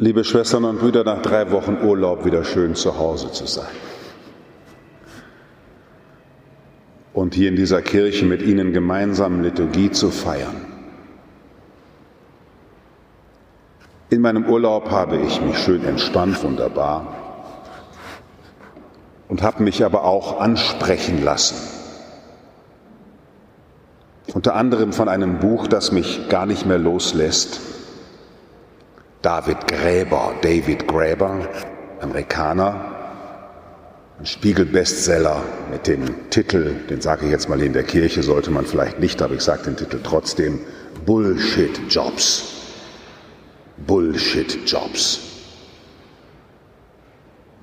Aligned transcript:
Liebe 0.00 0.22
Schwestern 0.22 0.64
und 0.64 0.78
Brüder, 0.78 1.02
nach 1.02 1.22
drei 1.22 1.50
Wochen 1.50 1.78
Urlaub 1.82 2.24
wieder 2.24 2.44
schön 2.44 2.76
zu 2.76 2.96
Hause 3.00 3.32
zu 3.32 3.46
sein. 3.46 3.66
Und 7.12 7.34
hier 7.34 7.48
in 7.48 7.56
dieser 7.56 7.82
Kirche 7.82 8.24
mit 8.24 8.40
Ihnen 8.40 8.72
gemeinsam 8.72 9.42
Liturgie 9.42 9.90
zu 9.90 10.10
feiern. 10.10 10.54
In 14.08 14.20
meinem 14.20 14.44
Urlaub 14.44 14.88
habe 14.92 15.16
ich 15.16 15.40
mich 15.40 15.58
schön 15.58 15.84
entspannt, 15.84 16.44
wunderbar, 16.44 17.14
und 19.26 19.42
habe 19.42 19.64
mich 19.64 19.84
aber 19.84 20.04
auch 20.04 20.40
ansprechen 20.40 21.24
lassen. 21.24 21.56
Unter 24.32 24.54
anderem 24.54 24.92
von 24.92 25.08
einem 25.08 25.40
Buch, 25.40 25.66
das 25.66 25.90
mich 25.90 26.28
gar 26.28 26.46
nicht 26.46 26.66
mehr 26.66 26.78
loslässt. 26.78 27.77
David 29.22 29.66
Gräber, 29.66 30.34
David 30.42 30.86
Gräber, 30.86 31.48
Amerikaner, 32.00 32.94
ein 34.20 34.26
Spiegel-Bestseller 34.26 35.42
mit 35.72 35.88
dem 35.88 36.30
Titel, 36.30 36.74
den 36.88 37.00
sage 37.00 37.26
ich 37.26 37.32
jetzt 37.32 37.48
mal 37.48 37.60
in 37.60 37.72
der 37.72 37.82
Kirche, 37.82 38.22
sollte 38.22 38.50
man 38.52 38.64
vielleicht 38.64 39.00
nicht, 39.00 39.20
aber 39.20 39.34
ich 39.34 39.42
sage 39.42 39.64
den 39.64 39.76
Titel 39.76 40.00
trotzdem, 40.02 40.60
Bullshit 41.04 41.80
Jobs. 41.88 42.54
Bullshit 43.86 44.58
Jobs. 44.66 45.20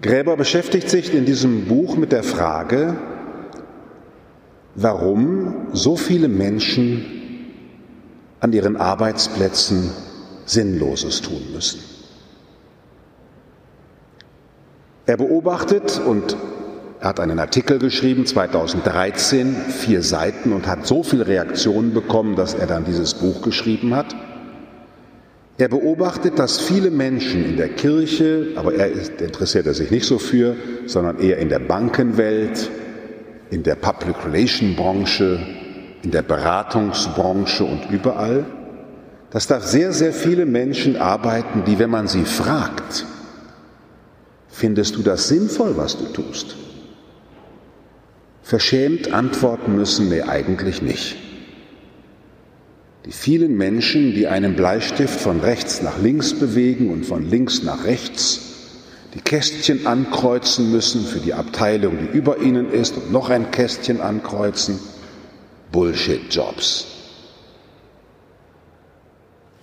Gräber 0.02 0.36
beschäftigt 0.36 0.90
sich 0.90 1.14
in 1.14 1.26
diesem 1.26 1.66
Buch 1.66 1.96
mit 1.96 2.12
der 2.12 2.24
Frage, 2.24 2.98
warum 4.76 5.68
so 5.74 5.96
viele 5.96 6.28
Menschen 6.28 7.06
an 8.42 8.52
ihren 8.52 8.76
Arbeitsplätzen 8.76 9.92
Sinnloses 10.46 11.22
tun 11.22 11.42
müssen. 11.54 11.80
Er 15.08 15.18
beobachtet 15.18 16.02
und 16.04 16.36
hat 17.02 17.20
einen 17.20 17.38
Artikel 17.38 17.78
geschrieben, 17.78 18.26
2013, 18.26 19.56
vier 19.56 20.02
Seiten 20.02 20.52
und 20.54 20.66
hat 20.66 20.88
so 20.88 21.04
viel 21.04 21.22
Reaktionen 21.22 21.94
bekommen, 21.94 22.36
dass 22.36 22.56
er 22.56 22.66
dann 22.66 22.86
dieses 22.86 23.14
Buch 23.14 23.42
geschrieben 23.44 23.96
hat. 23.96 24.16
Er 25.58 25.70
beobachtet, 25.70 26.40
dass 26.40 26.60
viele 26.60 26.90
Menschen 26.90 27.46
in 27.46 27.58
der 27.58 27.70
Kirche, 27.70 28.48
aber 28.56 28.74
er 28.76 28.92
interessiert 28.92 29.68
er 29.68 29.74
sich 29.74 29.92
nicht 29.92 30.06
so 30.06 30.18
für, 30.18 30.56
sondern 30.86 31.20
eher 31.20 31.38
in 31.38 31.50
der 31.50 31.60
Bankenwelt, 31.60 32.70
in 33.52 33.64
der 33.64 33.76
Public 33.76 34.16
Relation 34.26 34.76
Branche, 34.76 35.40
in 36.02 36.12
der 36.12 36.24
Beratungsbranche 36.24 37.64
und 37.64 37.90
überall, 37.92 38.46
dass 39.36 39.48
da 39.48 39.60
sehr, 39.60 39.92
sehr 39.92 40.14
viele 40.14 40.46
Menschen 40.46 40.96
arbeiten, 40.96 41.66
die, 41.66 41.78
wenn 41.78 41.90
man 41.90 42.08
sie 42.08 42.24
fragt, 42.24 43.06
findest 44.48 44.96
du 44.96 45.02
das 45.02 45.28
sinnvoll, 45.28 45.76
was 45.76 45.98
du 45.98 46.06
tust? 46.06 46.56
Verschämt 48.44 49.12
antworten 49.12 49.76
müssen, 49.76 50.08
nee, 50.08 50.22
eigentlich 50.22 50.82
nicht. 50.82 51.18
Die 53.06 53.12
vielen 53.12 53.58
Menschen, 53.58 54.14
die 54.14 54.28
einen 54.28 54.56
Bleistift 54.56 55.20
von 55.20 55.42
rechts 55.42 55.82
nach 55.82 56.00
links 56.00 56.34
bewegen 56.34 56.90
und 56.90 57.06
von 57.06 57.30
links 57.30 57.62
nach 57.62 57.84
rechts, 57.84 58.40
die 59.16 59.20
Kästchen 59.20 59.86
ankreuzen 59.86 60.72
müssen 60.72 61.04
für 61.04 61.20
die 61.20 61.34
Abteilung, 61.34 61.98
die 62.00 62.18
über 62.18 62.40
ihnen 62.40 62.72
ist 62.72 62.96
und 62.96 63.12
noch 63.12 63.30
ein 63.30 63.52
Kästchen 63.52 64.00
ankreuzen, 64.00 64.80
Bullshit-Jobs. 65.74 66.95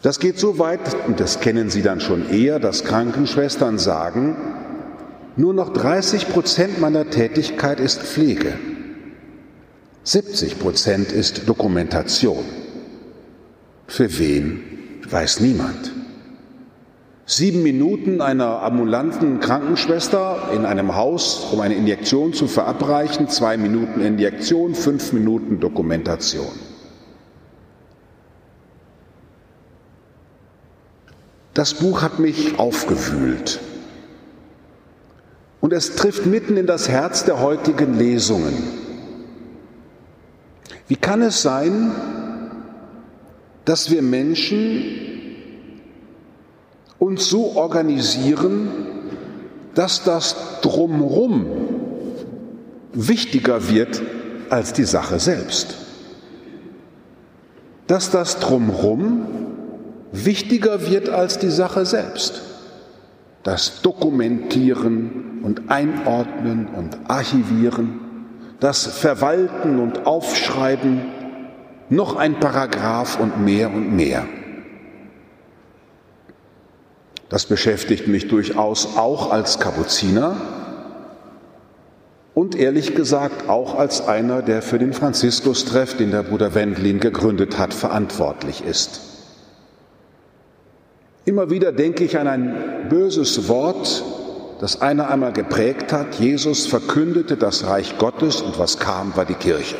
Das 0.02 0.18
geht 0.18 0.38
so 0.38 0.58
weit, 0.58 0.80
und 1.06 1.20
das 1.20 1.38
kennen 1.38 1.70
Sie 1.70 1.82
dann 1.82 2.00
schon 2.00 2.28
eher, 2.28 2.58
dass 2.58 2.84
Krankenschwestern 2.84 3.78
sagen, 3.78 4.36
nur 5.36 5.54
noch 5.54 5.72
30 5.72 6.28
Prozent 6.28 6.80
meiner 6.80 7.08
Tätigkeit 7.08 7.78
ist 7.78 8.02
Pflege. 8.02 8.54
70 10.02 10.58
Prozent 10.58 11.12
ist 11.12 11.48
Dokumentation. 11.48 12.44
Für 13.86 14.18
wen, 14.18 14.62
weiß 15.08 15.38
niemand. 15.38 15.92
Sieben 17.24 17.62
Minuten 17.62 18.20
einer 18.20 18.60
ambulanten 18.62 19.38
Krankenschwester 19.38 20.50
in 20.52 20.66
einem 20.66 20.96
Haus, 20.96 21.46
um 21.52 21.60
eine 21.60 21.74
Injektion 21.74 22.32
zu 22.32 22.48
verabreichen, 22.48 23.28
zwei 23.28 23.56
Minuten 23.56 24.00
Injektion, 24.00 24.74
fünf 24.74 25.12
Minuten 25.12 25.60
Dokumentation. 25.60 26.71
Das 31.54 31.74
Buch 31.74 32.02
hat 32.02 32.18
mich 32.18 32.58
aufgewühlt. 32.58 33.60
Und 35.60 35.72
es 35.72 35.94
trifft 35.94 36.26
mitten 36.26 36.56
in 36.56 36.66
das 36.66 36.88
Herz 36.88 37.24
der 37.24 37.40
heutigen 37.40 37.98
Lesungen. 37.98 38.54
Wie 40.88 40.96
kann 40.96 41.22
es 41.22 41.42
sein, 41.42 41.92
dass 43.64 43.90
wir 43.90 44.02
Menschen 44.02 44.84
uns 46.98 47.28
so 47.28 47.56
organisieren, 47.56 48.68
dass 49.74 50.04
das 50.04 50.36
drumherum 50.62 51.46
wichtiger 52.92 53.68
wird 53.68 54.02
als 54.50 54.72
die 54.72 54.84
Sache 54.84 55.20
selbst? 55.20 55.76
Dass 57.86 58.10
das 58.10 58.38
drumherum 58.38 59.41
wichtiger 60.12 60.88
wird 60.88 61.08
als 61.08 61.38
die 61.38 61.50
Sache 61.50 61.84
selbst. 61.84 62.42
Das 63.42 63.82
Dokumentieren 63.82 65.40
und 65.42 65.70
Einordnen 65.70 66.68
und 66.68 66.98
Archivieren, 67.08 68.00
das 68.60 68.86
Verwalten 68.86 69.80
und 69.80 70.06
Aufschreiben, 70.06 71.02
noch 71.88 72.16
ein 72.16 72.38
Paragraph 72.38 73.18
und 73.18 73.44
mehr 73.44 73.68
und 73.68 73.94
mehr. 73.94 74.26
Das 77.28 77.46
beschäftigt 77.46 78.08
mich 78.08 78.28
durchaus 78.28 78.96
auch 78.96 79.32
als 79.32 79.58
Kapuziner 79.58 80.36
und 82.34 82.54
ehrlich 82.56 82.94
gesagt 82.94 83.48
auch 83.48 83.78
als 83.78 84.06
einer, 84.06 84.42
der 84.42 84.62
für 84.62 84.78
den 84.78 84.92
Franziskus-Treff, 84.92 85.96
den 85.96 86.10
der 86.10 86.22
Bruder 86.22 86.54
Wendlin 86.54 87.00
gegründet 87.00 87.58
hat, 87.58 87.74
verantwortlich 87.74 88.64
ist. 88.64 89.11
Immer 91.24 91.50
wieder 91.50 91.72
denke 91.72 92.04
ich 92.04 92.18
an 92.18 92.26
ein 92.26 92.88
böses 92.88 93.48
Wort, 93.48 94.04
das 94.60 94.80
einer 94.80 95.08
einmal 95.08 95.32
geprägt 95.32 95.92
hat. 95.92 96.16
Jesus 96.16 96.66
verkündete 96.66 97.36
das 97.36 97.66
Reich 97.66 97.98
Gottes 97.98 98.40
und 98.40 98.58
was 98.58 98.78
kam, 98.78 99.16
war 99.16 99.24
die 99.24 99.34
Kirche. 99.34 99.76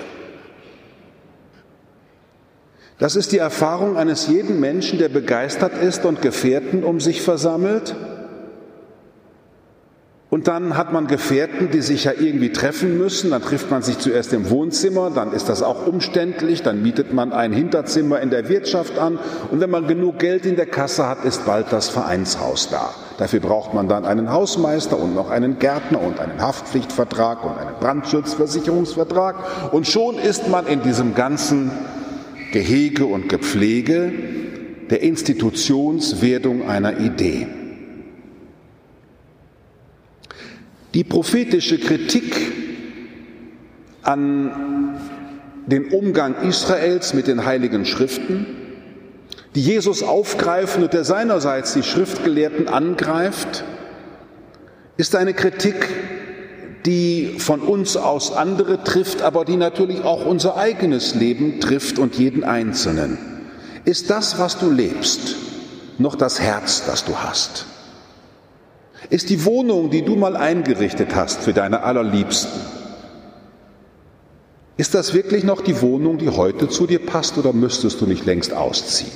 Das 2.98 3.16
ist 3.16 3.32
die 3.32 3.38
Erfahrung 3.38 3.96
eines 3.96 4.28
jeden 4.28 4.60
Menschen, 4.60 5.00
der 5.00 5.08
begeistert 5.08 5.72
ist 5.82 6.04
und 6.04 6.22
Gefährten 6.22 6.84
um 6.84 7.00
sich 7.00 7.22
versammelt 7.22 7.96
und 10.32 10.48
dann 10.48 10.78
hat 10.78 10.94
man 10.94 11.08
Gefährten, 11.08 11.70
die 11.70 11.82
sich 11.82 12.04
ja 12.04 12.12
irgendwie 12.18 12.52
treffen 12.52 12.96
müssen. 12.96 13.32
Dann 13.32 13.42
trifft 13.42 13.70
man 13.70 13.82
sich 13.82 13.98
zuerst 13.98 14.32
im 14.32 14.48
Wohnzimmer, 14.48 15.10
dann 15.10 15.34
ist 15.34 15.50
das 15.50 15.62
auch 15.62 15.86
umständlich, 15.86 16.62
dann 16.62 16.80
mietet 16.80 17.12
man 17.12 17.34
ein 17.34 17.52
Hinterzimmer 17.52 18.18
in 18.18 18.30
der 18.30 18.48
Wirtschaft 18.48 18.98
an 18.98 19.18
und 19.50 19.60
wenn 19.60 19.68
man 19.68 19.86
genug 19.86 20.18
Geld 20.18 20.46
in 20.46 20.56
der 20.56 20.64
Kasse 20.64 21.06
hat, 21.06 21.26
ist 21.26 21.44
bald 21.44 21.66
das 21.70 21.90
Vereinshaus 21.90 22.70
da. 22.70 22.94
Dafür 23.18 23.40
braucht 23.40 23.74
man 23.74 23.88
dann 23.88 24.06
einen 24.06 24.32
Hausmeister 24.32 24.98
und 24.98 25.14
noch 25.14 25.28
einen 25.28 25.58
Gärtner 25.58 26.00
und 26.00 26.18
einen 26.18 26.40
Haftpflichtvertrag 26.40 27.44
und 27.44 27.58
einen 27.58 27.76
Brandschutzversicherungsvertrag 27.78 29.72
und 29.74 29.86
schon 29.86 30.16
ist 30.16 30.48
man 30.48 30.66
in 30.66 30.80
diesem 30.80 31.14
ganzen 31.14 31.70
Gehege 32.52 33.04
und 33.04 33.28
Gepflege 33.28 34.10
der 34.88 35.02
Institutionswerdung 35.02 36.66
einer 36.66 37.00
Idee. 37.00 37.48
Die 40.94 41.04
prophetische 41.04 41.78
Kritik 41.78 42.52
an 44.02 44.98
den 45.66 45.86
Umgang 45.86 46.34
Israels 46.42 47.14
mit 47.14 47.26
den 47.28 47.44
heiligen 47.44 47.86
Schriften, 47.86 48.46
die 49.54 49.62
Jesus 49.62 50.02
aufgreifen 50.02 50.82
und 50.82 50.92
der 50.92 51.04
seinerseits 51.04 51.72
die 51.74 51.82
Schriftgelehrten 51.82 52.68
angreift, 52.68 53.64
ist 54.96 55.16
eine 55.16 55.34
Kritik, 55.34 55.88
die 56.84 57.36
von 57.38 57.60
uns 57.60 57.96
aus 57.96 58.32
andere 58.32 58.82
trifft, 58.82 59.22
aber 59.22 59.44
die 59.44 59.56
natürlich 59.56 60.02
auch 60.02 60.26
unser 60.26 60.56
eigenes 60.56 61.14
Leben 61.14 61.60
trifft 61.60 61.98
und 61.98 62.16
jeden 62.16 62.44
Einzelnen. 62.44 63.18
Ist 63.84 64.10
das, 64.10 64.38
was 64.38 64.58
du 64.58 64.70
lebst, 64.70 65.36
noch 65.98 66.16
das 66.16 66.40
Herz, 66.40 66.84
das 66.86 67.04
du 67.04 67.16
hast? 67.16 67.66
Ist 69.12 69.28
die 69.28 69.44
Wohnung, 69.44 69.90
die 69.90 70.02
du 70.02 70.16
mal 70.16 70.36
eingerichtet 70.36 71.14
hast 71.14 71.42
für 71.42 71.52
deine 71.52 71.82
Allerliebsten, 71.82 72.60
ist 74.78 74.94
das 74.94 75.12
wirklich 75.12 75.44
noch 75.44 75.60
die 75.60 75.82
Wohnung, 75.82 76.16
die 76.16 76.30
heute 76.30 76.68
zu 76.70 76.86
dir 76.86 76.98
passt 76.98 77.36
oder 77.36 77.52
müsstest 77.52 78.00
du 78.00 78.06
nicht 78.06 78.24
längst 78.24 78.54
ausziehen? 78.54 79.12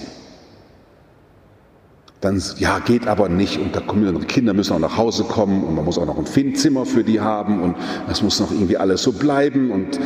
dann, 2.21 2.43
ja, 2.59 2.81
geht 2.81 3.07
aber 3.07 3.29
nicht 3.29 3.59
und 3.59 3.77
da 3.77 3.81
kommen 3.81 4.19
die 4.21 4.27
Kinder 4.27 4.53
müssen 4.53 4.73
auch 4.73 4.81
nach 4.81 4.97
Hause 4.97 5.25
kommen 5.25 5.63
und 5.65 5.75
man 5.75 5.85
muss 5.85 5.97
auch 5.97 6.07
noch 6.07 6.19
ein 6.19 6.55
Zimmer 6.57 6.85
für 6.85 7.05
die 7.05 7.21
haben 7.21 7.63
und 7.63 7.77
das 8.09 8.23
muss 8.23 8.41
noch 8.41 8.51
irgendwie 8.51 8.77
alles 8.77 9.03
so 9.03 9.13
bleiben. 9.13 9.71
Und 9.71 9.99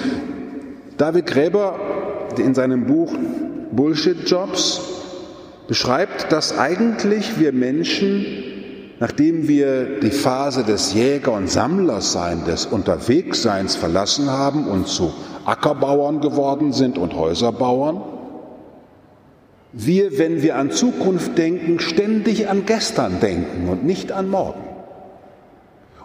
David 0.98 1.26
Gräber 1.26 1.78
in 2.36 2.54
seinem 2.54 2.86
Buch 2.86 3.14
Bullshit 3.72 4.28
Jobs 4.28 4.80
beschreibt, 5.66 6.30
dass 6.30 6.58
eigentlich 6.58 7.38
wir 7.38 7.52
Menschen, 7.52 8.49
nachdem 9.00 9.48
wir 9.48 9.98
die 10.00 10.10
Phase 10.10 10.62
des 10.62 10.94
Jäger- 10.94 11.32
und 11.32 11.50
Sammlerseins, 11.50 12.44
des 12.44 12.66
Unterwegsseins 12.66 13.74
verlassen 13.74 14.30
haben 14.30 14.68
und 14.68 14.86
zu 14.86 15.12
Ackerbauern 15.46 16.20
geworden 16.20 16.72
sind 16.72 16.98
und 16.98 17.16
Häuserbauern, 17.16 18.02
wir, 19.72 20.18
wenn 20.18 20.42
wir 20.42 20.56
an 20.56 20.70
Zukunft 20.70 21.38
denken, 21.38 21.80
ständig 21.80 22.48
an 22.48 22.66
gestern 22.66 23.20
denken 23.20 23.68
und 23.68 23.84
nicht 23.84 24.12
an 24.12 24.28
morgen. 24.28 24.60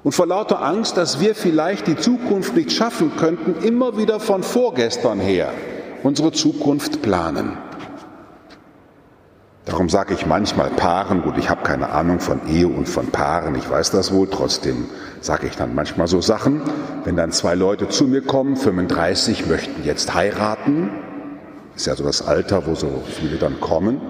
Und 0.04 0.14
vor 0.14 0.28
lauter 0.28 0.62
Angst, 0.62 0.98
dass 0.98 1.20
wir 1.20 1.36
vielleicht 1.36 1.88
die 1.88 1.98
Zukunft 1.98 2.56
nicht 2.56 2.72
schaffen 2.72 3.14
könnten, 3.18 3.56
immer 3.66 3.98
wieder 3.98 4.20
von 4.20 4.44
vorgestern 4.44 5.20
her 5.20 5.52
unsere 6.04 6.32
Zukunft 6.32 7.02
planen. 7.02 7.58
Darum 9.66 9.90
sage 9.90 10.14
ich 10.14 10.28
manchmal 10.28 10.70
Paaren, 10.70 11.24
gut, 11.24 11.40
ich 11.40 11.50
habe 11.50 11.64
keine 11.64 11.90
Ahnung 11.90 12.20
von 12.20 12.48
Ehe 12.48 12.68
und 12.68 12.88
von 12.88 13.08
Paaren, 13.08 13.56
ich 13.56 13.68
weiß 13.68 13.90
das 13.90 14.14
wohl, 14.14 14.30
trotzdem 14.30 14.86
sage 15.22 15.48
ich 15.48 15.56
dann 15.56 15.74
manchmal 15.74 16.08
so 16.08 16.22
Sachen. 16.22 16.62
Wenn 17.04 17.16
dann 17.16 17.32
zwei 17.32 17.56
Leute 17.56 17.90
zu 17.90 18.06
mir 18.06 18.22
kommen, 18.22 18.58
35, 18.58 19.48
möchten 19.48 19.84
jetzt 19.84 20.14
heiraten, 20.14 20.92
ist 21.76 21.88
ja 21.88 21.96
so 21.96 22.04
das 22.04 22.28
Alter, 22.28 22.68
wo 22.68 22.76
so 22.76 23.04
viele 23.08 23.38
dann 23.38 23.60
kommen. 23.60 24.02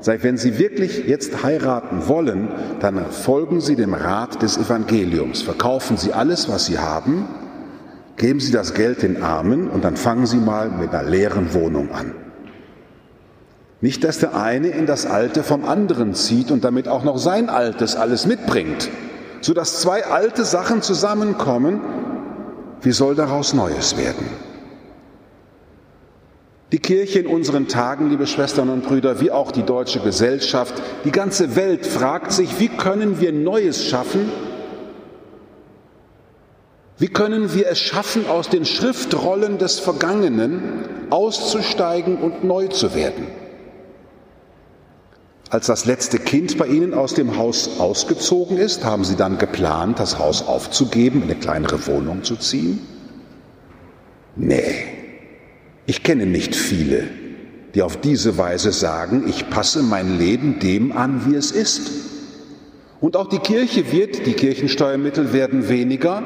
Sag 0.00 0.22
wenn 0.22 0.38
Sie 0.38 0.58
wirklich 0.58 1.06
jetzt 1.06 1.42
heiraten 1.42 2.08
wollen, 2.08 2.48
dann 2.80 3.10
folgen 3.10 3.60
Sie 3.60 3.76
dem 3.76 3.92
Rat 3.92 4.40
des 4.40 4.56
Evangeliums. 4.56 5.42
Verkaufen 5.42 5.98
Sie 5.98 6.14
alles, 6.14 6.48
was 6.48 6.64
Sie 6.64 6.78
haben, 6.78 7.28
geben 8.16 8.40
Sie 8.40 8.52
das 8.52 8.72
Geld 8.72 9.02
den 9.02 9.22
Armen 9.22 9.68
und 9.68 9.84
dann 9.84 9.96
fangen 9.98 10.24
Sie 10.24 10.38
mal 10.38 10.70
mit 10.70 10.94
einer 10.94 11.08
leeren 11.08 11.52
Wohnung 11.52 11.92
an. 11.92 12.23
Nicht, 13.80 14.04
dass 14.04 14.18
der 14.18 14.34
eine 14.34 14.68
in 14.68 14.86
das 14.86 15.04
Alte 15.04 15.42
vom 15.42 15.64
anderen 15.64 16.14
zieht 16.14 16.50
und 16.50 16.64
damit 16.64 16.88
auch 16.88 17.04
noch 17.04 17.18
sein 17.18 17.48
Altes 17.48 17.96
alles 17.96 18.26
mitbringt, 18.26 18.88
sodass 19.40 19.80
zwei 19.80 20.06
alte 20.06 20.44
Sachen 20.44 20.82
zusammenkommen. 20.82 21.80
Wie 22.80 22.92
soll 22.92 23.14
daraus 23.14 23.52
Neues 23.52 23.96
werden? 23.96 24.26
Die 26.72 26.78
Kirche 26.78 27.20
in 27.20 27.26
unseren 27.26 27.68
Tagen, 27.68 28.10
liebe 28.10 28.26
Schwestern 28.26 28.68
und 28.68 28.84
Brüder, 28.84 29.20
wie 29.20 29.30
auch 29.30 29.52
die 29.52 29.62
deutsche 29.62 30.00
Gesellschaft, 30.00 30.74
die 31.04 31.12
ganze 31.12 31.54
Welt 31.54 31.86
fragt 31.86 32.32
sich, 32.32 32.58
wie 32.58 32.68
können 32.68 33.20
wir 33.20 33.32
Neues 33.32 33.84
schaffen? 33.84 34.32
Wie 36.98 37.08
können 37.08 37.54
wir 37.54 37.68
es 37.68 37.78
schaffen, 37.78 38.26
aus 38.28 38.48
den 38.48 38.64
Schriftrollen 38.64 39.58
des 39.58 39.78
Vergangenen 39.78 40.62
auszusteigen 41.10 42.16
und 42.16 42.44
neu 42.44 42.68
zu 42.68 42.94
werden? 42.94 43.26
Als 45.54 45.66
das 45.66 45.84
letzte 45.84 46.18
Kind 46.18 46.58
bei 46.58 46.66
Ihnen 46.66 46.94
aus 46.94 47.14
dem 47.14 47.36
Haus 47.36 47.78
ausgezogen 47.78 48.56
ist, 48.56 48.84
haben 48.84 49.04
Sie 49.04 49.14
dann 49.14 49.38
geplant, 49.38 50.00
das 50.00 50.18
Haus 50.18 50.44
aufzugeben, 50.44 51.22
in 51.22 51.30
eine 51.30 51.36
kleinere 51.36 51.86
Wohnung 51.86 52.24
zu 52.24 52.34
ziehen? 52.34 52.80
Nee. 54.34 54.64
Ich 55.86 56.02
kenne 56.02 56.26
nicht 56.26 56.56
viele, 56.56 57.04
die 57.72 57.82
auf 57.82 57.96
diese 57.96 58.36
Weise 58.36 58.72
sagen, 58.72 59.28
ich 59.28 59.48
passe 59.48 59.84
mein 59.84 60.18
Leben 60.18 60.58
dem 60.58 60.90
an, 60.90 61.24
wie 61.30 61.36
es 61.36 61.52
ist. 61.52 61.88
Und 63.00 63.16
auch 63.16 63.28
die 63.28 63.38
Kirche 63.38 63.92
wird, 63.92 64.26
die 64.26 64.32
Kirchensteuermittel 64.32 65.32
werden 65.32 65.68
weniger, 65.68 66.24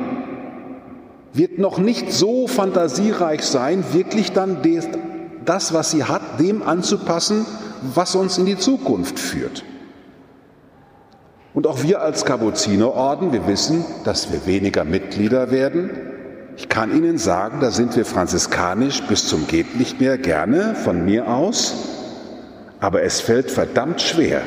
wird 1.35 1.59
noch 1.59 1.77
nicht 1.77 2.15
so 2.15 2.47
fantasiereich 2.47 3.43
sein, 3.43 3.85
wirklich 3.93 4.33
dann 4.33 4.63
das, 5.45 5.75
was 5.75 5.91
sie 5.91 6.05
hat, 6.05 6.41
dem 6.41 6.63
anzupassen, 6.63 7.45
was 7.83 8.15
uns 8.15 8.39
in 8.39 8.47
die 8.47 8.59
Zukunft 8.59 9.19
führt. 9.19 9.65
Und 11.55 11.67
auch 11.67 11.83
wir 11.83 12.03
als 12.03 12.25
Kapuzinerorden, 12.25 13.33
wir 13.33 13.47
wissen, 13.47 13.85
dass 14.05 14.33
wir 14.33 14.47
weniger 14.47 14.85
Mitglieder 14.85 15.51
werden, 15.51 15.91
ich 16.57 16.69
kann 16.69 16.91
Ihnen 16.91 17.19
sagen, 17.19 17.61
da 17.61 17.71
sind 17.71 17.95
wir 17.95 18.05
franziskanisch 18.05 19.03
bis 19.03 19.29
zum 19.29 19.47
geht 19.47 19.79
nicht 19.79 20.01
mehr 20.01 20.19
gerne 20.19 20.75
von 20.75 21.05
mir 21.05 21.29
aus, 21.29 21.75
aber 22.81 23.03
es 23.03 23.21
fällt 23.21 23.51
verdammt 23.51 24.03
schwer, 24.03 24.43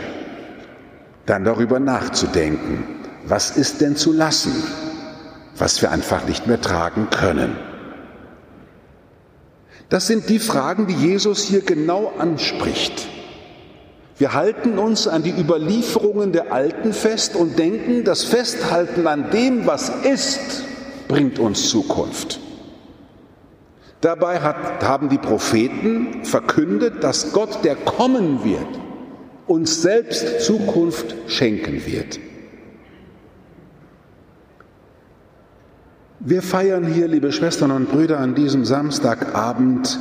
dann 1.25 1.45
darüber 1.45 1.79
nachzudenken, 1.79 2.83
was 3.25 3.55
ist 3.55 3.79
denn 3.79 3.95
zu 3.95 4.11
lassen, 4.11 4.51
was 5.57 5.81
wir 5.81 5.91
einfach 5.91 6.27
nicht 6.27 6.47
mehr 6.47 6.59
tragen 6.59 7.07
können. 7.09 7.55
Das 9.87 10.07
sind 10.07 10.27
die 10.27 10.39
Fragen, 10.39 10.87
die 10.87 10.95
Jesus 10.95 11.43
hier 11.43 11.61
genau 11.61 12.11
anspricht. 12.17 13.07
Wir 14.21 14.35
halten 14.35 14.77
uns 14.77 15.07
an 15.07 15.23
die 15.23 15.31
Überlieferungen 15.31 16.31
der 16.31 16.53
Alten 16.53 16.93
fest 16.93 17.35
und 17.35 17.57
denken, 17.57 18.03
das 18.03 18.23
Festhalten 18.23 19.07
an 19.07 19.31
dem, 19.31 19.65
was 19.65 19.89
ist, 20.03 20.63
bringt 21.07 21.39
uns 21.39 21.71
Zukunft. 21.71 22.39
Dabei 23.99 24.39
hat, 24.41 24.83
haben 24.83 25.09
die 25.09 25.17
Propheten 25.17 26.23
verkündet, 26.23 27.03
dass 27.03 27.33
Gott, 27.33 27.63
der 27.63 27.75
kommen 27.75 28.43
wird, 28.43 28.67
uns 29.47 29.81
selbst 29.81 30.41
Zukunft 30.41 31.15
schenken 31.25 31.83
wird. 31.87 32.19
Wir 36.19 36.43
feiern 36.43 36.85
hier, 36.85 37.07
liebe 37.07 37.31
Schwestern 37.31 37.71
und 37.71 37.89
Brüder, 37.89 38.19
an 38.19 38.35
diesem 38.35 38.65
Samstagabend 38.65 39.97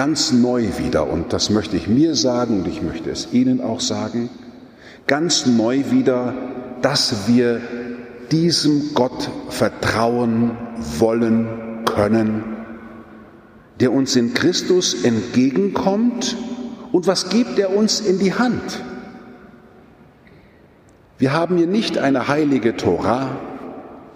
ganz 0.00 0.32
neu 0.32 0.66
wieder, 0.78 1.10
und 1.10 1.34
das 1.34 1.50
möchte 1.50 1.76
ich 1.76 1.86
mir 1.86 2.14
sagen 2.14 2.60
und 2.60 2.66
ich 2.66 2.80
möchte 2.80 3.10
es 3.10 3.34
Ihnen 3.34 3.60
auch 3.60 3.80
sagen, 3.80 4.30
ganz 5.06 5.44
neu 5.44 5.90
wieder, 5.90 6.32
dass 6.80 7.28
wir 7.28 7.60
diesem 8.30 8.94
Gott 8.94 9.28
vertrauen 9.50 10.52
wollen 10.98 11.84
können, 11.84 12.44
der 13.78 13.92
uns 13.92 14.16
in 14.16 14.32
Christus 14.32 15.04
entgegenkommt. 15.04 16.34
Und 16.92 17.06
was 17.06 17.28
gibt 17.28 17.58
er 17.58 17.76
uns 17.76 18.00
in 18.00 18.18
die 18.18 18.32
Hand? 18.32 18.82
Wir 21.18 21.34
haben 21.34 21.58
hier 21.58 21.66
nicht 21.66 21.98
eine 21.98 22.26
heilige 22.26 22.74
Tora, 22.74 23.36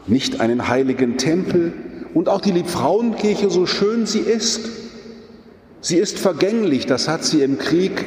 nicht 0.07 0.41
einen 0.41 0.67
heiligen 0.67 1.19
Tempel 1.19 1.75
und 2.15 2.31
auch 2.31 2.41
die 2.41 2.53
Liebfrauenkirche, 2.53 3.51
so 3.51 3.67
schön 3.67 4.07
sie 4.07 4.21
ist. 4.21 4.84
Sie 5.85 5.99
ist 5.99 6.19
vergänglich, 6.19 6.87
das 6.87 7.09
hat 7.09 7.25
sie 7.25 7.43
im 7.43 7.59
Krieg 7.59 8.07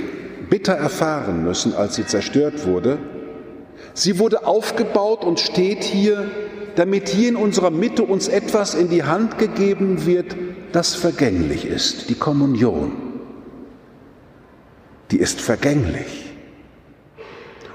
bitter 0.50 0.74
erfahren 0.74 1.44
müssen, 1.44 1.76
als 1.76 1.94
sie 1.94 2.08
zerstört 2.08 2.66
wurde. 2.66 2.98
Sie 3.94 4.18
wurde 4.18 4.48
aufgebaut 4.48 5.24
und 5.24 5.40
steht 5.40 5.84
hier, 5.84 6.26
damit 6.76 7.08
hier 7.08 7.30
in 7.30 7.36
unserer 7.36 7.70
Mitte 7.70 8.02
uns 8.02 8.30
etwas 8.30 8.74
in 8.74 8.90
die 8.90 9.04
Hand 9.04 9.38
gegeben 9.38 10.08
wird, 10.08 10.36
das 10.72 10.96
vergänglich 10.96 11.66
ist, 11.66 12.10
die 12.10 12.16
Kommunion. 12.16 12.94
Die 15.12 15.20
ist 15.20 15.40
vergänglich. 15.40 16.34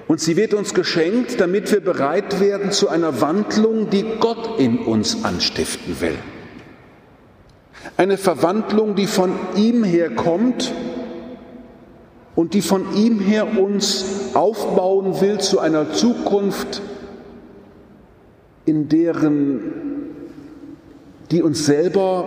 Und 0.09 0.19
sie 0.19 0.37
wird 0.37 0.53
uns 0.53 0.75
geschenkt, 0.75 1.41
damit 1.41 1.71
wir 1.71 1.81
bereit 1.81 2.41
werden 2.41 2.73
zu 2.73 2.89
einer 2.89 3.21
Wandlung, 3.21 3.89
die 3.89 4.05
Gott 4.19 4.59
in 4.59 4.79
uns 4.79 5.25
anstiften 5.25 6.01
will. 6.01 6.19
Eine 7.97 8.17
Verwandlung, 8.17 8.95
die 8.95 9.07
von 9.07 9.33
ihm 9.57 9.85
herkommt 9.85 10.73
und 12.35 12.55
die 12.55 12.63
von 12.63 12.95
ihm 12.97 13.21
her 13.21 13.59
uns 13.59 14.35
aufbauen 14.35 15.21
will 15.21 15.39
zu 15.39 15.61
einer 15.61 15.93
Zukunft, 15.93 16.81
in 18.65 18.89
deren, 18.89 19.61
die 21.31 21.43
uns 21.43 21.67
selber 21.67 22.25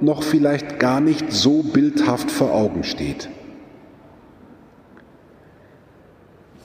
noch 0.00 0.22
vielleicht 0.22 0.78
gar 0.78 1.00
nicht 1.00 1.32
so 1.32 1.62
bildhaft 1.62 2.30
vor 2.30 2.52
Augen 2.54 2.84
steht. 2.84 3.28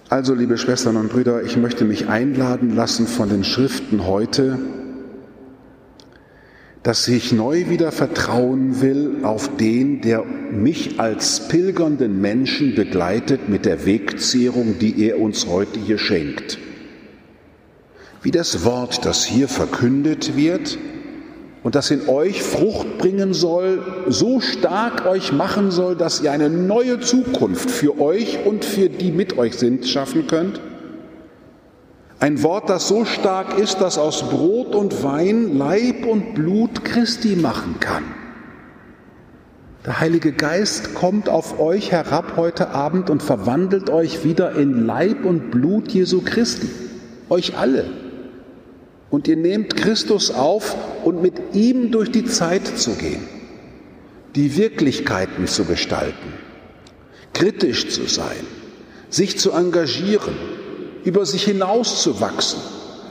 Also, 0.10 0.34
liebe 0.34 0.58
Schwestern 0.58 0.98
und 0.98 1.10
Brüder, 1.10 1.42
ich 1.44 1.56
möchte 1.56 1.86
mich 1.86 2.10
einladen 2.10 2.76
lassen 2.76 3.08
von 3.08 3.30
den 3.30 3.46
Schriften 3.46 4.06
heute, 4.06 4.60
dass 6.84 7.08
ich 7.08 7.32
neu 7.32 7.70
wieder 7.70 7.92
vertrauen 7.92 8.82
will 8.82 9.18
auf 9.24 9.56
den, 9.58 10.02
der 10.02 10.24
mich 10.24 11.00
als 11.00 11.48
pilgernden 11.48 12.20
Menschen 12.22 12.74
begleitet 12.74 13.50
mit 13.50 13.66
der 13.66 13.86
Wegzehrung, 13.86 14.80
die 14.80 15.04
er 15.04 15.20
uns 15.20 15.46
heute 15.48 15.80
hier 15.80 16.00
schenkt. 16.00 16.58
Wie 18.24 18.32
das 18.32 18.66
Wort, 18.66 19.06
das 19.06 19.24
hier 19.26 19.48
verkündet 19.48 20.36
wird, 20.36 20.78
und 21.64 21.76
das 21.76 21.92
in 21.92 22.10
euch 22.10 22.42
Frucht 22.42 22.98
bringen 22.98 23.34
soll, 23.34 23.84
so 24.08 24.40
stark 24.40 25.06
euch 25.06 25.32
machen 25.32 25.70
soll, 25.70 25.96
dass 25.96 26.22
ihr 26.22 26.32
eine 26.32 26.50
neue 26.50 27.00
Zukunft 27.00 27.70
für 27.70 28.00
euch 28.02 28.40
und 28.46 28.66
für 28.66 28.90
die 28.90 29.12
mit 29.12 29.38
euch 29.38 29.56
sind 29.56 29.88
schaffen 29.88 30.26
könnt? 30.26 30.60
Ein 32.22 32.44
Wort, 32.44 32.70
das 32.70 32.88
so 32.88 33.04
stark 33.04 33.58
ist, 33.58 33.82
dass 33.82 33.98
aus 33.98 34.30
Brot 34.30 34.76
und 34.76 35.04
Wein 35.04 35.58
Leib 35.58 36.06
und 36.06 36.36
Blut 36.36 36.86
Christi 36.86 37.36
machen 37.36 37.78
kann. 37.80 38.04
Der 39.88 40.00
Heilige 40.00 40.32
Geist 40.32 40.94
kommt 40.94 41.30
auf 41.30 41.60
euch 41.60 41.92
herab 41.92 42.34
heute 42.38 42.70
Abend 42.70 43.10
und 43.10 43.24
verwandelt 43.24 43.90
euch 43.90 44.24
wieder 44.24 44.52
in 44.52 44.86
Leib 44.86 45.26
und 45.26 45.50
Blut 45.50 45.92
Jesu 45.92 46.22
Christi. 46.22 46.70
Euch 47.30 47.58
alle. 47.58 47.86
Und 49.10 49.28
ihr 49.28 49.38
nehmt 49.38 49.76
Christus 49.76 50.30
auf 50.30 50.76
und 51.04 51.24
mit 51.24 51.56
ihm 51.56 51.90
durch 51.90 52.12
die 52.12 52.26
Zeit 52.26 52.68
zu 52.68 52.92
gehen, 52.92 53.28
die 54.36 54.58
Wirklichkeiten 54.58 55.48
zu 55.48 55.66
gestalten, 55.66 56.34
kritisch 57.34 57.90
zu 57.90 58.06
sein, 58.06 58.46
sich 59.10 59.40
zu 59.40 59.54
engagieren, 59.54 60.36
über 61.04 61.26
sich 61.26 61.44
hinauszuwachsen, 61.44 62.60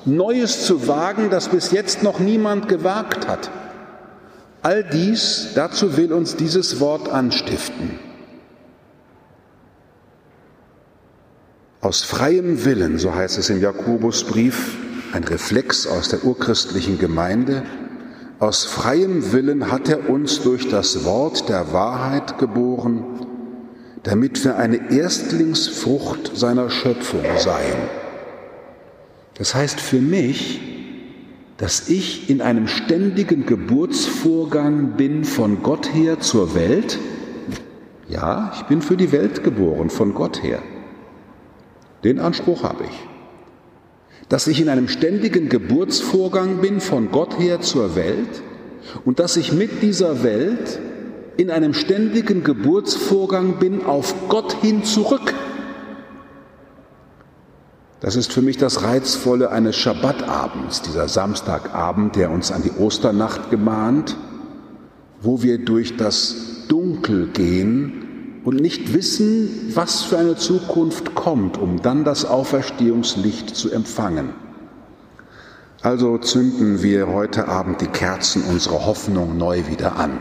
Neues 0.07 0.65
zu 0.65 0.89
wagen, 0.89 1.29
das 1.29 1.49
bis 1.49 1.73
jetzt 1.73 2.03
noch 2.03 2.21
niemand 2.21 2.69
gewagt 2.69 3.29
hat 3.29 3.51
All 4.63 4.85
dies, 4.85 5.53
dazu 5.55 5.97
will 5.97 6.13
uns 6.13 6.37
dieses 6.37 6.81
Wort 6.81 7.09
anstiften. 7.09 7.99
Aus 11.81 12.03
freiem 12.03 12.63
Willen, 12.67 12.99
so 12.99 13.15
heißt 13.15 13.39
es 13.39 13.49
im 13.49 13.63
Jakobusbrief, 13.63 14.77
ein 15.15 15.25
Reflex 15.25 15.87
aus 15.87 16.11
der 16.11 16.25
urchristlichen 16.25 16.99
Gemeinde, 16.99 17.63
aus 18.39 18.65
freiem 18.65 19.33
Willen 19.33 19.71
hat 19.73 19.89
er 19.89 20.11
uns 20.11 20.43
durch 20.43 20.69
das 20.69 21.05
Wort 21.05 21.49
der 21.49 21.73
Wahrheit 21.73 22.37
geboren, 22.37 23.05
damit 24.03 24.45
wir 24.45 24.57
eine 24.57 24.91
Erstlingsfrucht 24.91 26.37
seiner 26.37 26.71
Schöpfung 26.71 27.25
seien. 27.37 27.77
Das 29.35 29.55
heißt 29.55 29.81
für 29.81 30.01
mich, 30.01 30.61
dass 31.59 31.89
ich 31.89 32.31
in 32.31 32.41
einem 32.41 32.69
ständigen 32.69 33.45
Geburtsvorgang 33.45 34.97
bin 34.97 35.25
von 35.25 35.63
Gott 35.63 35.93
her 35.95 36.21
zur 36.21 36.55
Welt. 36.55 36.99
Ja, 38.09 38.53
ich 38.57 38.63
bin 38.63 38.81
für 38.81 38.97
die 38.97 39.13
Welt 39.13 39.45
geboren, 39.45 39.91
von 39.91 40.15
Gott 40.15 40.43
her. 40.43 40.61
Den 42.03 42.19
Anspruch 42.19 42.63
habe 42.63 42.85
ich. 42.85 43.09
Dass 44.31 44.47
ich 44.47 44.61
in 44.61 44.71
einem 44.71 44.89
ständigen 44.89 45.49
Geburtsvorgang 45.49 46.63
bin 46.63 46.81
von 46.81 47.11
Gott 47.11 47.39
her 47.39 47.61
zur 47.61 47.95
Welt 47.95 48.43
und 49.05 49.19
dass 49.19 49.37
ich 49.37 49.53
mit 49.53 49.83
dieser 49.83 50.23
Welt 50.23 50.81
in 51.41 51.51
einem 51.51 51.73
ständigen 51.73 52.45
Geburtsvorgang 52.45 53.59
bin 53.59 53.87
auf 53.87 54.15
Gott 54.29 54.53
hin 54.61 54.85
zurück. 54.85 55.33
Das 58.01 58.15
ist 58.15 58.31
für 58.31 58.43
mich 58.43 58.59
das 58.59 58.83
Reizvolle 58.83 59.51
eines 59.51 59.75
Schabbatabends, 59.77 60.83
dieser 60.83 61.09
Samstagabend, 61.09 62.15
der 62.17 62.31
uns 62.31 62.53
an 62.53 62.63
die 62.63 62.73
Osternacht 62.73 63.51
gemahnt, 63.51 64.19
wo 65.23 65.43
wir 65.43 65.65
durch 65.65 65.97
das 65.97 66.67
Dunkel 66.69 67.29
gehen 67.29 68.43
und 68.45 68.61
nicht 68.61 68.93
wissen, 68.93 69.73
was 69.75 70.03
für 70.03 70.19
eine 70.19 70.37
Zukunft 70.37 71.15
kommt, 71.15 71.57
um 71.57 71.81
dann 71.81 72.05
das 72.05 72.27
Auferstehungslicht 72.27 73.57
zu 73.57 73.71
empfangen. 73.71 74.35
Also 75.81 76.19
zünden 76.19 76.83
wir 76.83 77.07
heute 77.07 77.49
Abend 77.49 77.81
die 77.81 77.87
Kerzen 77.87 78.43
unserer 78.43 78.85
Hoffnung 78.85 79.39
neu 79.39 79.67
wieder 79.69 79.97
an 79.97 80.21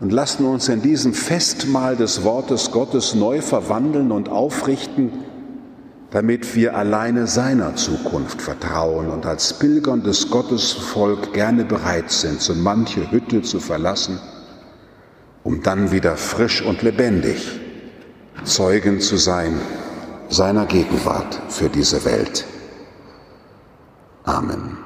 und 0.00 0.12
lassen 0.12 0.44
uns 0.44 0.68
in 0.68 0.82
diesem 0.82 1.14
Festmahl 1.14 1.96
des 1.96 2.24
Wortes 2.24 2.70
Gottes 2.70 3.14
neu 3.14 3.40
verwandeln 3.40 4.12
und 4.12 4.28
aufrichten 4.28 5.10
damit 6.14 6.54
wir 6.54 6.76
alleine 6.76 7.26
seiner 7.26 7.74
Zukunft 7.74 8.40
vertrauen 8.40 9.10
und 9.10 9.26
als 9.26 9.52
pilgerndes 9.58 10.30
Gottesvolk 10.30 11.32
gerne 11.32 11.64
bereit 11.64 12.08
sind, 12.08 12.40
so 12.40 12.54
manche 12.54 13.10
Hütte 13.10 13.42
zu 13.42 13.58
verlassen, 13.58 14.20
um 15.42 15.60
dann 15.64 15.90
wieder 15.90 16.16
frisch 16.16 16.62
und 16.62 16.82
lebendig 16.82 17.60
Zeugen 18.44 19.00
zu 19.00 19.16
sein 19.16 19.60
seiner 20.28 20.66
Gegenwart 20.66 21.40
für 21.48 21.68
diese 21.68 22.04
Welt. 22.04 22.44
Amen. 24.22 24.83